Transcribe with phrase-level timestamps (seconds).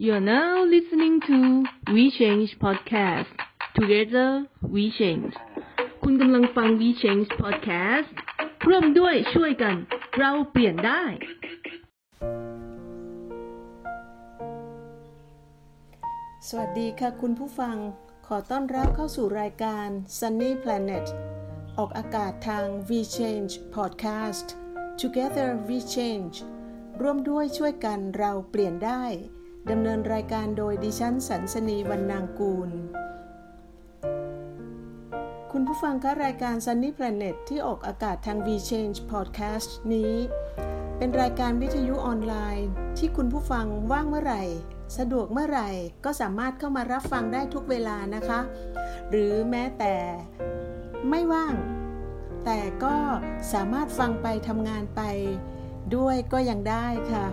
[0.00, 3.34] You're now listening to We Change Podcast.
[3.78, 4.28] Together
[4.74, 5.32] We Change.
[6.02, 8.12] คุณกำลังฟัง We Change Podcast
[8.66, 9.76] ร่วมด้วยช่วยกัน
[10.18, 11.02] เราเปลี่ยนได้
[16.48, 17.76] สวัสดีค่ะคุณผู้ฟัง
[18.26, 19.88] ขอต้อนรับเข้าสู่รายการ
[20.18, 21.06] Sunny Planet
[21.78, 24.46] ออกอากาศทาง We Change Podcast
[25.00, 26.36] Together We Change
[27.00, 29.04] ร่วมด้วยช่วยกันเราเปลี่ยนได้
[29.70, 32.70] ดำเนินรายการโดยดิฉันสันสนีวันนางกูล
[35.52, 40.14] คุณผู้ฟังคะรายการ Sunny Planet ที่ออกอากาศทาง V Change Podcast นี้
[40.98, 42.68] เป็นรายการวิทยุออนไลน์
[42.98, 44.44] ที่คุณผู้ฟังว่างเมื่อไหร่
[44.98, 45.70] สะดวกเมื่อไหร่
[46.04, 48.40] ก็สามารถเข้ามารับฟังได้ทุกเวลานะคะ
[49.10, 49.94] หรือแม้แต่
[51.08, 51.54] ไม่ว่าง
[52.44, 52.96] แต่ก็
[53.52, 55.02] สามารถฟังไปทำงานไป
[55.96, 57.26] ด้วยก็ยังได้ค่ะ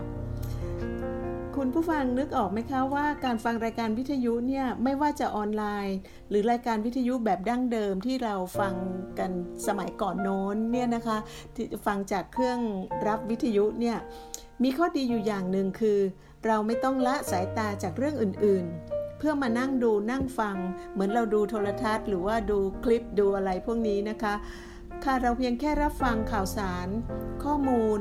[1.67, 5.97] คุณผู้ฟังนึกออกไหมคะว่าการฟังรายการวิทยุเนี่ยไม่ว่าจะออนไลน์
[6.29, 8.75] หรือรายการวิทยุแบบดั้งเดิมที่เราฟัง
[9.19, 9.31] กัน
[9.67, 11.17] สมัยก่อนโน้นเนี่ยนะคะ
[11.55, 12.59] ที่ฟังจากเครื่อง
[13.07, 13.97] รับวิทยุเนี่ย
[14.63, 15.99] มีข้อดีอยู่อย่างหนึ่งคือ
[16.45, 20.57] เราไม่ต้องละสายตาจากเรื่องอื่นๆ เพื่อมานั่งดูนั่งฟัง
[20.93, 24.33] เหมือนเราดูโทรทัศน์ หรือว่าดูคลิปดูอะไรพวกนี้นะคะ
[25.03, 26.87] ค่ะเราเพียงแค่รับฟังข่าวสาร
[27.43, 27.99] ข้อมูล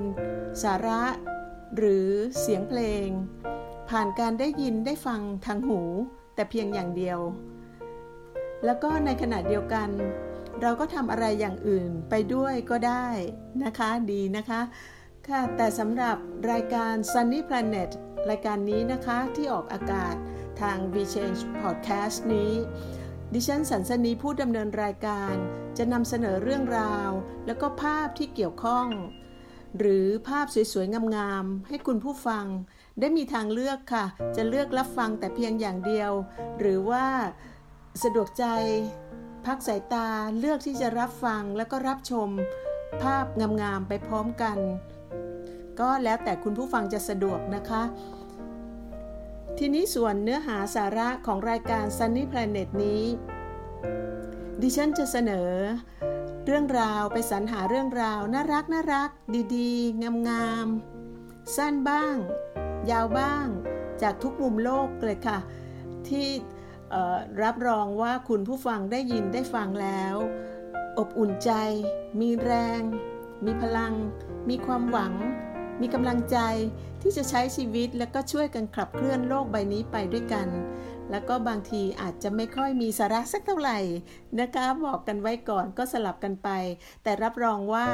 [0.63, 1.03] สาระ
[1.77, 2.09] หรือ
[2.41, 3.09] เสียงเพลง
[3.91, 5.81] ผ่านการได้ยินได้ฟังทางหู
[6.35, 7.19] แต่เพียงอย่างเดียว
[8.65, 9.89] แล้วก็ในขณะเดียวกัน
[10.63, 13.07] เราก็ทำอะไรอย่างอื่นไปด้วยก็ได้
[13.65, 14.61] นะคะดีนะคะ
[15.29, 16.17] ค่ะแต่สำหรับ
[16.51, 17.91] รายการ Sunny Planet
[18.31, 20.15] รายการนี้นะคะที่ออกอากาศ
[20.61, 22.53] ทาง V Change Podcast นี้
[23.33, 25.35] ดิฉันสันสนีผู้ดำเนินรายการ
[25.79, 27.11] จะนำเสนอเรื่องราว
[27.47, 28.87] แล้วก็ภาพที่เกี่ยวข้อง
[29.79, 32.45] หรือภาพสวยๆ งามๆ ให้คุณผู้ฟัง
[33.01, 34.05] ได้มีทางเลือกค่ะ
[34.37, 36.13] จะเลือกรับฟังแต่เพียงอย่างเดียว
[36.59, 37.07] หรือว่า
[38.03, 38.45] สะดวกใจ
[39.47, 40.09] พักสายตา
[40.39, 42.29] เลือกที่จะรับฟังแล้วก็รับชม
[43.03, 43.27] ภาพ
[43.63, 44.59] งามๆ ไปพร้อมกัน
[45.81, 47.83] ก็แล้วแต่คุณผู้ฟังจะสะดวกนะคะ
[49.59, 53.03] ทีนี้ส่วนเนื้อหาสาระของรายการ Sunny Planet นี้
[54.63, 55.51] ดิฉันจะเสนอ
[56.47, 59.11] เรื่องราวไปสรรหาเรื่องราวน่ารักน่ารัก
[59.57, 62.17] ดีๆ งามๆ สั้นบ้าง
[62.91, 63.47] ยาวบ้าง
[64.03, 65.39] จากทุกมุมโลกเลยค่ะ
[66.09, 66.29] ที่
[67.43, 70.17] รับรองว่าคุณผู้ฟังได้ยินได้ฟังแล้ว
[70.99, 71.51] อบอุ่นใจ
[72.21, 72.83] มีแรง
[73.45, 73.95] มีพลัง
[74.49, 75.13] มีความหวัง
[75.81, 76.39] มีกำลังใจ
[77.03, 80.49] ที่จะใช้ชีวิตแล้วก็ช่วยกันขับเคลื่อนโลกใบนี้ไปด้วยกัน
[81.11, 83.79] แล้วก็บางทีอาจจะไม่ค่อยมีสาระสักเท่าไหร่
[84.41, 86.49] นะคะบอกกันไว้ก่อนก็สลับกันไป
[87.03, 87.87] แต่รับรองว่า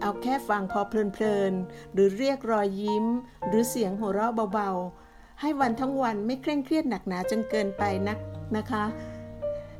[0.00, 3.06] เอาแค่ฟังพอเพลินๆหรือเรียกรอยยิ้ม
[3.48, 8.18] หรือเสียงหัวเราะเบาๆ ให้วันทั้งวันไม่เคร่งเครียดหนักหนาจนเกินไปนัก
[8.56, 8.84] นะคะ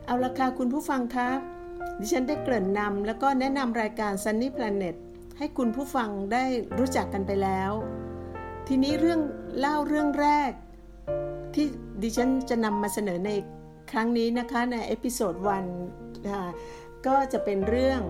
[0.06, 1.28] เอาละค่ะคุณผู้ฟังคะ
[2.00, 4.94] ดิฉันได้เกริ่นนำแล้วก็แนะนำรายการ Sunny Planet
[5.39, 6.45] ให้คุณผู้ฟังได้
[6.78, 7.72] รู้จักกันไปแล้ว
[8.69, 9.21] ทีนี้เรื่อง
[9.59, 10.53] เล่าเรื่องแรก
[11.55, 11.67] ที่
[12.03, 13.31] ดิฉันจะนำมาเสนอใน
[13.91, 15.65] ครั้งนี้นะคะใน episode one
[17.06, 18.00] ก็จะเป็นเรื่อง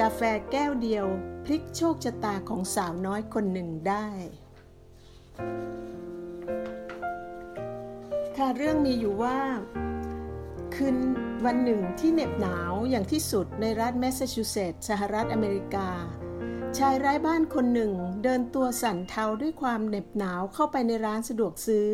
[0.00, 0.20] กาแฟ
[0.52, 1.06] แก้วเดียว
[1.44, 4.08] พลิกโชคชะตาของสาวน้อยคนหนึ่งได้
[8.36, 9.38] ค่ะเรื่องมีอยู่ว่า
[10.74, 10.96] คืน
[11.44, 15.88] วันหนึ่งที่เหน็บหนาวอย่างที่สุดในรัฐแมสซาชูเซตส์สหรัฐอเมริกา
[16.78, 21.90] ชายไร้บ้านคนหนึ่งเดินตัวสั่นเทาด้วยความเหน็บหนาวเข้าไปในร้านสะดวกซื้อ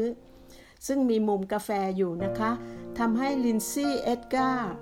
[0.86, 2.50] ซึ่งมีมุมกาแฟอยู่นะคะ
[2.98, 4.72] ทำให้ลินซี่เอ็ดการ์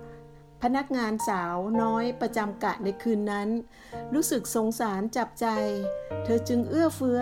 [0.63, 3.49] พนักงานสาวน้อยประจำกะในคืนนั้น
[4.15, 5.47] รู้สึกสงสารจับใจ
[6.25, 7.21] เธอจึงเอื้อเฟื้อ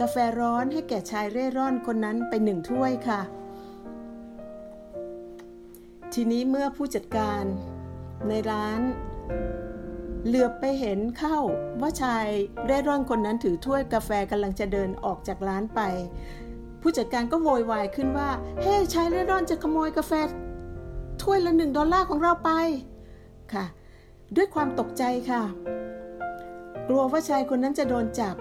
[0.00, 3.20] กาแฟร้อนให้แก่ชายเร่ร่อนคนนั้นไปหนึ่งถ้วยค่ะ
[6.14, 7.44] ทีนี้เมื่อผู้จัดการ
[8.28, 8.80] ในร้าน
[10.26, 11.38] เหลือบไปเห็นเข้า
[11.80, 12.26] ว่าชาย
[12.66, 15.80] เร่ร่อนคนนั้นถือถ้วยกาแฟกำลังจะเดินออกจากร้านไป
[16.80, 18.30] ผู้จัดการก็โวยวายขึ้นว่า
[18.62, 20.12] เฮ้ hey, ชายเร่ร่อนจะขโมยกาแฟ
[21.22, 22.50] ถ้วยละหนึ่งดอลลาร์ของเราไป
[23.52, 23.64] ค่ะ
[24.36, 25.42] ด้วยความตกใจค่ะ
[26.88, 28.36] กลัวว่าชายคนนั้นจะโดนจับ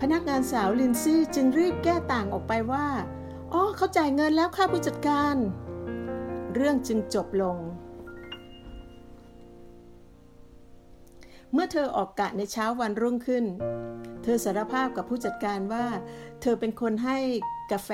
[0.00, 2.86] พนักงานสาวลินซี่จึงรีบแก้ต่างออกไปว่า
[3.52, 5.36] อ๋อเขาจ่ายเงินแล้วค่ะผู้จัดการ
[6.54, 7.56] เรื่องจึงจบลง
[11.58, 13.44] เมื่อเธอออกกะในเช้าวันรุ่งขึ้น
[14.22, 15.86] เธอสารภาพกับผู้จัดการว่า
[16.40, 17.18] เธอเป็นคนให้
[17.72, 17.90] กาแฟ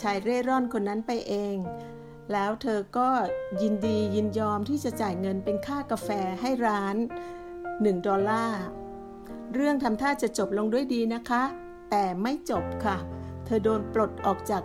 [0.00, 1.56] ชายเร่ร่อนคนนั้นไปเอง
[2.32, 3.08] แล้วเธอก็
[3.62, 6.08] ยินดียินยอมที่จะจ่ายเงินเป็นค่ากาแฟ
[6.40, 6.96] ให้ร้าน
[7.52, 8.62] 1 ดอลลาร์
[9.54, 11.42] เรื่องทำท่าจะจบลงด้วยดีนะคะ
[11.90, 12.96] แต่ไม่จบค่ะ
[13.44, 14.62] เธอโดนปลดออกจาก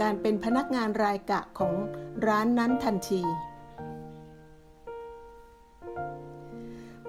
[0.00, 1.74] การเป็นพนักงานรายกะของ
[2.26, 3.22] ร้านนั้นทันที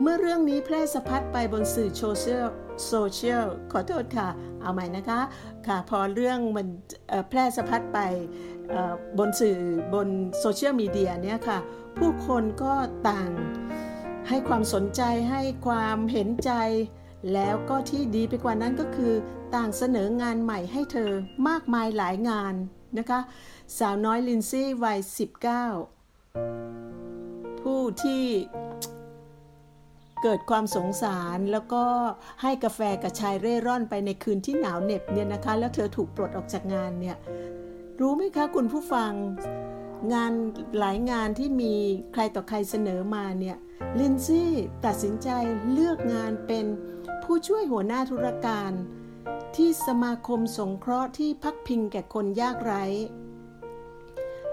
[0.02, 2.48] เมื่อเรื่องนี้แพร่สะพัดไปบนสื่อโซเชียล
[2.88, 4.28] โซเชียลขอโทษค่ะ
[4.62, 5.20] เอาใหม่นะคะ
[5.68, 6.68] ค่ะพอเรื่องมัน
[7.30, 8.00] แพร่สะพัดไป
[9.18, 9.58] บนสื่อ
[9.94, 10.08] บน
[10.40, 11.60] โซเชียลมีเดียเนี่ยค่ะ
[11.98, 12.74] ผู้คนก็
[13.10, 13.32] ต่าง
[14.30, 15.02] ให้ความสนใจ
[15.32, 16.52] ให้ความเห็นใจ
[17.34, 19.14] แล้วก็ที่ดีไปกว่านั้นก็คือ
[19.56, 21.12] ต่างเสนองานใหม่ให้เธอ
[21.48, 22.54] มากมายหลายงาน
[22.98, 23.20] นะคะ
[23.80, 25.00] สาวน้อยลินซี่วัย
[26.32, 28.24] 19 ผู้ที่
[30.24, 31.84] เกิดความสงสารแล้วก็
[32.42, 37.18] ให้กาแฟกับชายเร่ร่อนไปในคืนที่หนาวเหน็บเนี่ยนะคะ แล้วเธอถูกปลดออกจากงานเนี่ย
[38.00, 39.12] รู้ไหมคะคุณผู้ฟัง
[40.14, 40.32] งาน
[40.80, 41.74] หลายงานที่มี
[42.14, 43.58] ใครต่อใครเสนอมาเนี่ย
[44.00, 44.52] ลินซี่
[44.86, 45.30] ตัดสินใจ
[45.72, 46.66] เลือกงานเป็น
[47.24, 48.72] ผู้ช่วยหัวหน้าธุรการ
[49.56, 52.86] ที่สมาคมสงเคราะห์ที่พักพิงแก่คนยากไร้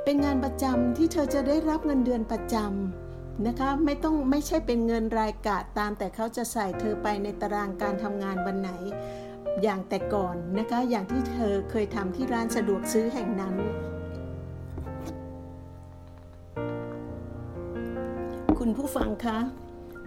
[0.05, 3.02] เป็นงานประจำที่เธอจะได้รับเงินเดือนประจำ
[3.47, 8.71] นะคะไม่ต้องไม่ใช่เป็นเงินรายกะตาม แต่เขาจะใส่เธอไปในตารางการทำงานวันไหน
[9.63, 13.55] อย่างแต่ก่อนนะคะอย่างที่เธอเคยทำที่ร้านสะดวกซื้อแห่งนั้น
[18.59, 19.39] คุณผู้ฟังคะ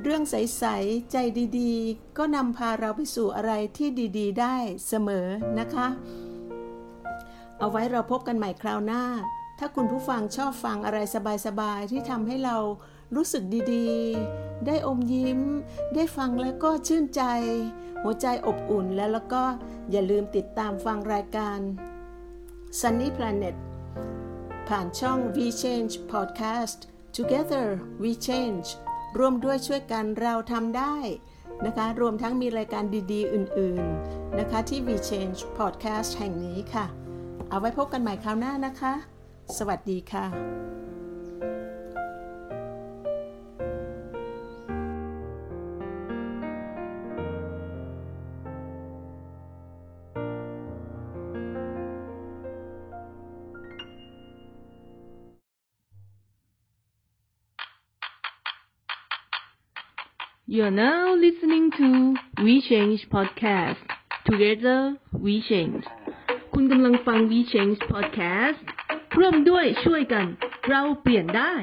[0.04, 1.18] เรื่องใส ๆ ใจ
[1.60, 4.56] ดีๆ ก็นำพาเราไปสู่อะไรที่ดีๆ ได้
[4.88, 5.28] เสมอ
[5.60, 5.88] นะคะ
[7.60, 9.04] เอาไว้เราพบกันใหม่คราวหน้า
[9.60, 11.00] ถ้าคุณผู้ฟังชอบฟังอะไร
[11.48, 12.58] สบาย ๆ ที่ทำให้เรา
[13.16, 13.44] รู้สึก
[13.74, 15.40] ดีๆ ได้อมยิ้ม
[15.96, 17.24] ได้ฟังแล้วก็ชื่นใจ
[18.04, 19.44] หัวใจอบอุ่นแล้วแล้วก็
[19.92, 21.60] อย่าลืมติดตามฟังรายการ
[22.80, 23.56] Sunny Planet
[24.68, 26.80] ผ่านช่อง V Change Podcast
[27.18, 27.68] Together
[28.02, 28.68] we change
[29.18, 30.96] ร่วมด้วยช่วยกันเราทำได้
[31.66, 36.86] นะคะ รวมทั้งมีรายการดีๆ อื่นๆ นะคะ ที่ We Change Podcast แห่งนี้ค่ะ
[37.50, 38.94] เอาไว้พบกันใหม่คราวหน้านะคะ
[39.58, 40.26] สวัสดีค่ะ
[60.55, 61.89] You're now listening to
[62.45, 63.83] We Change Podcast
[64.29, 64.79] Together
[65.25, 65.85] We Change
[66.55, 68.65] คุณกำลังฟัง We Change Podcast
[69.19, 70.27] ร่วมด้วยช่วยกัน
[70.69, 71.55] เราเปลี่ยนได้